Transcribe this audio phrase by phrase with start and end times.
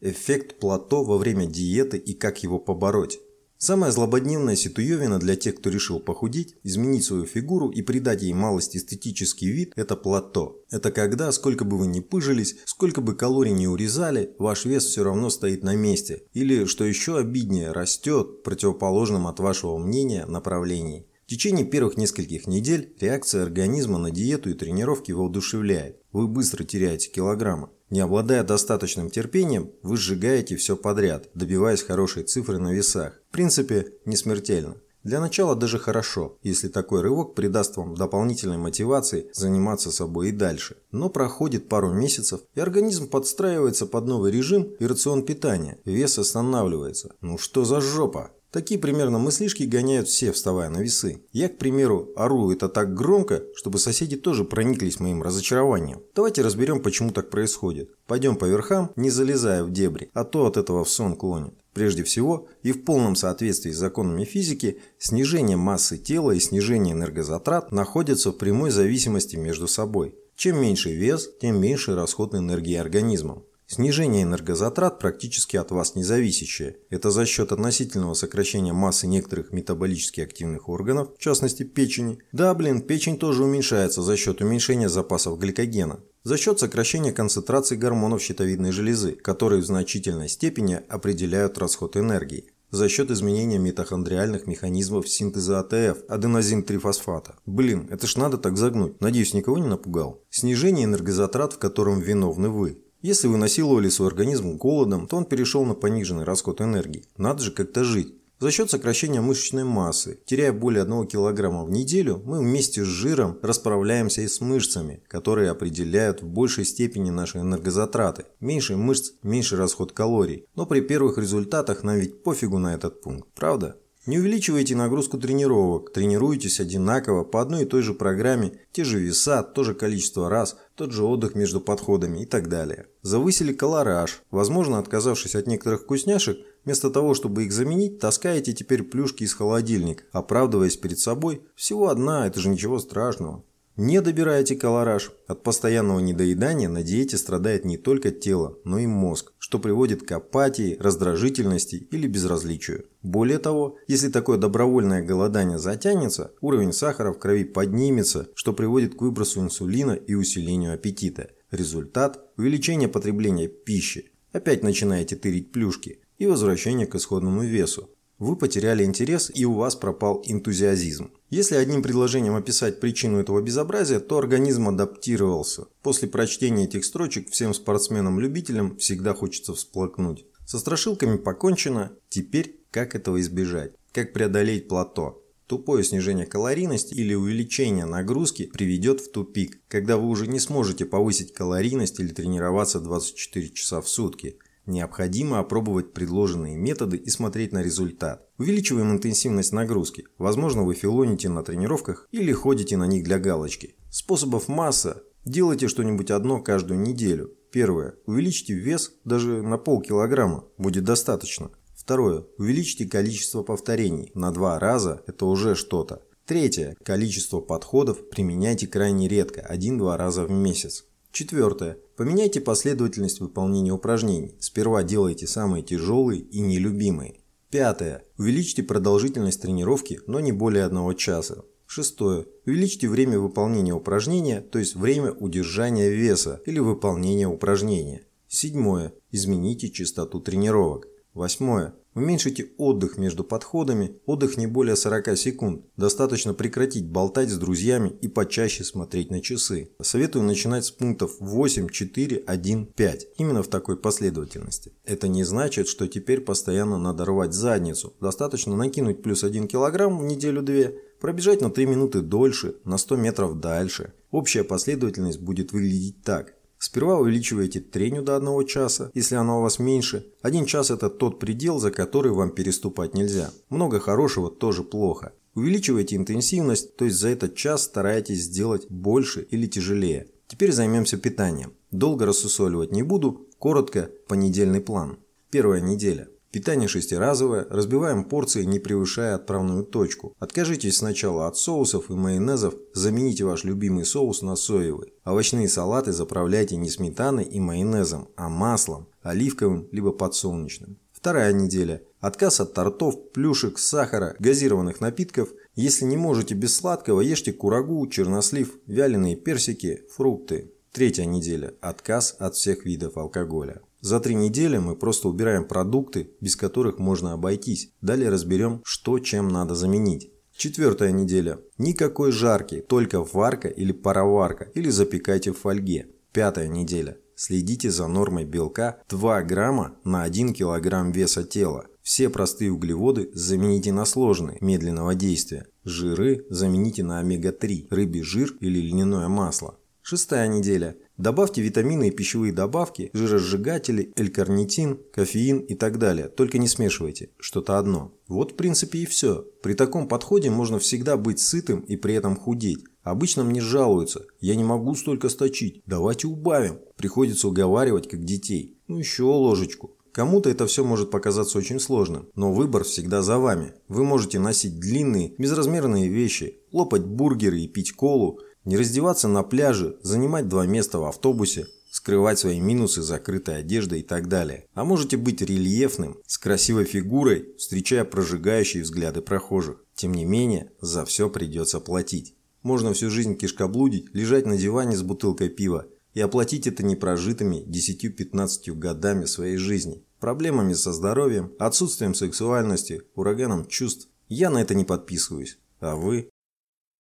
[0.00, 3.18] Эффект плато во время диеты и как его побороть.
[3.58, 8.74] Самая злободневная ситуевина для тех, кто решил похудеть, изменить свою фигуру и придать ей малость
[8.74, 10.64] эстетический вид– это плато.
[10.70, 15.04] Это когда, сколько бы вы ни пыжились, сколько бы калорий не урезали, ваш вес все
[15.04, 16.22] равно стоит на месте.
[16.32, 21.06] Или, что еще обиднее, растет противоположным от вашего мнения направлении.
[21.26, 26.00] В течение первых нескольких недель реакция организма на диету и тренировки воодушевляет.
[26.12, 27.68] Вы быстро теряете килограммы.
[27.90, 33.20] Не обладая достаточным терпением, вы сжигаете все подряд, добиваясь хорошей цифры на весах.
[33.28, 34.76] В принципе, не смертельно.
[35.02, 40.76] Для начала даже хорошо, если такой рывок придаст вам дополнительной мотивации заниматься собой и дальше.
[40.92, 45.78] Но проходит пару месяцев, и организм подстраивается под новый режим и рацион питания.
[45.86, 47.14] Вес останавливается.
[47.22, 48.30] Ну что за жопа?
[48.52, 51.22] Такие примерно мыслишки гоняют все, вставая на весы.
[51.32, 56.02] Я, к примеру, ору это так громко, чтобы соседи тоже прониклись моим разочарованием.
[56.16, 57.90] Давайте разберем, почему так происходит.
[58.08, 61.54] Пойдем по верхам, не залезая в дебри, а то от этого в сон клонит.
[61.74, 67.70] Прежде всего, и в полном соответствии с законами физики, снижение массы тела и снижение энергозатрат
[67.70, 70.16] находятся в прямой зависимости между собой.
[70.34, 73.44] Чем меньше вес, тем меньше расход энергии организмом.
[73.72, 76.78] Снижение энергозатрат практически от вас не зависящее.
[76.90, 82.18] Это за счет относительного сокращения массы некоторых метаболически активных органов, в частности печени.
[82.32, 86.00] Да, блин, печень тоже уменьшается за счет уменьшения запасов гликогена.
[86.24, 92.88] За счет сокращения концентрации гормонов щитовидной железы, которые в значительной степени определяют расход энергии за
[92.88, 97.36] счет изменения митохондриальных механизмов синтеза АТФ, аденозин-трифосфата.
[97.46, 99.00] Блин, это ж надо так загнуть.
[99.00, 100.22] Надеюсь, никого не напугал.
[100.30, 102.78] Снижение энергозатрат, в котором виновны вы.
[103.02, 107.04] Если вы насиловали свой организм голодом, то он перешел на пониженный расход энергии.
[107.16, 108.14] Надо же как-то жить.
[108.40, 113.38] За счет сокращения мышечной массы, теряя более 1 кг в неделю, мы вместе с жиром
[113.42, 118.24] расправляемся и с мышцами, которые определяют в большей степени наши энергозатраты.
[118.40, 120.46] Меньше мышц, меньше расход калорий.
[120.54, 123.76] Но при первых результатах нам ведь пофигу на этот пункт, правда?
[124.06, 129.42] Не увеличивайте нагрузку тренировок, тренируйтесь одинаково по одной и той же программе, те же веса,
[129.42, 132.86] то же количество раз, тот же отдых между подходами и так далее.
[133.02, 139.24] Завысили колораж, возможно, отказавшись от некоторых вкусняшек, вместо того, чтобы их заменить, таскаете теперь плюшки
[139.24, 143.44] из холодильника, оправдываясь перед собой, всего одна, это же ничего страшного.
[143.82, 145.10] Не добираете колораж.
[145.26, 150.12] От постоянного недоедания на диете страдает не только тело, но и мозг, что приводит к
[150.12, 152.84] апатии, раздражительности или безразличию.
[153.02, 159.00] Более того, если такое добровольное голодание затянется, уровень сахара в крови поднимется, что приводит к
[159.00, 161.30] выбросу инсулина и усилению аппетита.
[161.50, 164.12] Результат– увеличение потребления пищи.
[164.32, 167.88] Опять начинаете тырить плюшки и возвращение к исходному весу.
[168.20, 171.10] Вы потеряли интерес и у вас пропал энтузиазм.
[171.30, 175.68] Если одним предложением описать причину этого безобразия, то организм адаптировался.
[175.82, 180.26] После прочтения этих строчек всем спортсменам-любителям всегда хочется всплакнуть.
[180.44, 183.72] Со страшилками покончено, теперь как этого избежать?
[183.90, 185.24] Как преодолеть плато?
[185.46, 191.32] Тупое снижение калорийности или увеличение нагрузки приведет в тупик, когда вы уже не сможете повысить
[191.32, 198.28] калорийность или тренироваться 24 часа в сутки– Необходимо опробовать предложенные методы и смотреть на результат.
[198.38, 200.06] Увеличиваем интенсивность нагрузки.
[200.18, 203.74] Возможно, вы филоните на тренировках или ходите на них для галочки.
[203.90, 205.02] Способов масса.
[205.24, 207.34] Делайте что-нибудь одно каждую неделю.
[207.50, 207.94] Первое.
[208.06, 210.44] Увеличьте вес даже на полкилограмма.
[210.56, 211.50] Будет достаточно.
[211.74, 212.24] Второе.
[212.38, 214.12] Увеличьте количество повторений.
[214.14, 216.02] На два раза это уже что-то.
[216.26, 216.76] Третье.
[216.84, 220.84] Количество подходов применяйте крайне редко, один-два раза в месяц.
[221.10, 221.78] Четвертое.
[222.00, 224.34] Поменяйте последовательность выполнения упражнений.
[224.38, 227.16] Сперва делайте самые тяжелые и нелюбимые.
[227.50, 228.04] Пятое.
[228.16, 231.44] Увеличьте продолжительность тренировки, но не более одного часа.
[231.66, 232.24] Шестое.
[232.46, 238.06] Увеличьте время выполнения упражнения, то есть время удержания веса или выполнения упражнения.
[238.28, 238.94] Седьмое.
[239.10, 240.88] Измените частоту тренировок.
[241.12, 241.74] Восьмое.
[241.94, 245.64] Уменьшите отдых между подходами, отдых не более 40 секунд.
[245.76, 249.70] Достаточно прекратить болтать с друзьями и почаще смотреть на часы.
[249.82, 253.06] Советую начинать с пунктов 8, 4, 1, 5.
[253.18, 254.72] Именно в такой последовательности.
[254.84, 257.94] Это не значит, что теперь постоянно надо рвать задницу.
[258.00, 263.40] Достаточно накинуть плюс 1 килограмм в неделю-две, пробежать на 3 минуты дольше, на 100 метров
[263.40, 263.94] дальше.
[264.12, 266.34] Общая последовательность будет выглядеть так.
[266.62, 270.04] Сперва увеличиваете треню до 1 часа, если она у вас меньше.
[270.20, 273.30] Один час это тот предел, за который вам переступать нельзя.
[273.48, 275.14] Много хорошего тоже плохо.
[275.34, 280.08] Увеличивайте интенсивность, то есть за этот час старайтесь сделать больше или тяжелее.
[280.28, 281.54] Теперь займемся питанием.
[281.70, 284.98] Долго рассусоливать не буду, коротко, понедельный план.
[285.30, 286.08] Первая неделя.
[286.32, 290.14] Питание шестиразовое, разбиваем порции, не превышая отправную точку.
[290.20, 294.92] Откажитесь сначала от соусов и майонезов, замените ваш любимый соус на соевый.
[295.04, 300.78] Овощные салаты заправляйте не сметаной и майонезом, а маслом, оливковым либо подсолнечным.
[300.92, 301.82] Вторая неделя.
[301.98, 305.30] Отказ от тортов, плюшек, сахара, газированных напитков.
[305.56, 310.52] Если не можете без сладкого, ешьте курагу, чернослив, вяленые персики, фрукты.
[310.72, 311.54] Третья неделя.
[311.60, 313.62] Отказ от всех видов алкоголя.
[313.80, 317.72] За три недели мы просто убираем продукты, без которых можно обойтись.
[317.80, 320.12] Далее разберем, что чем надо заменить.
[320.36, 321.38] Четвертая неделя.
[321.58, 325.88] Никакой жарки, только варка или пароварка, или запекайте в фольге.
[326.12, 326.98] Пятая неделя.
[327.14, 331.66] Следите за нормой белка 2 грамма на 1 килограмм веса тела.
[331.82, 335.46] Все простые углеводы замените на сложные, медленного действия.
[335.64, 339.58] Жиры замените на омега-3, рыбий жир или льняное масло.
[339.82, 340.76] Шестая неделя.
[341.00, 346.08] Добавьте витамины и пищевые добавки, жиросжигатели, L-карнитин, кофеин и так далее.
[346.08, 347.08] Только не смешивайте.
[347.18, 347.94] Что-то одно.
[348.06, 349.24] Вот в принципе и все.
[349.42, 352.64] При таком подходе можно всегда быть сытым и при этом худеть.
[352.82, 354.04] Обычно мне жалуются.
[354.20, 355.62] Я не могу столько сточить.
[355.64, 356.58] Давайте убавим.
[356.76, 358.58] Приходится уговаривать как детей.
[358.68, 359.78] Ну еще ложечку.
[359.92, 363.54] Кому-то это все может показаться очень сложным, но выбор всегда за вами.
[363.68, 369.78] Вы можете носить длинные, безразмерные вещи, лопать бургеры и пить колу, не раздеваться на пляже,
[369.82, 374.46] занимать два места в автобусе, скрывать свои минусы закрытой одеждой и так далее.
[374.54, 379.64] А можете быть рельефным, с красивой фигурой, встречая прожигающие взгляды прохожих.
[379.74, 382.14] Тем не менее, за все придется платить.
[382.42, 388.52] Можно всю жизнь кишкоблудить, лежать на диване с бутылкой пива и оплатить это непрожитыми 10-15
[388.54, 389.84] годами своей жизни.
[389.98, 393.88] Проблемами со здоровьем, отсутствием сексуальности, ураганом чувств.
[394.08, 395.38] Я на это не подписываюсь.
[395.60, 396.09] А вы?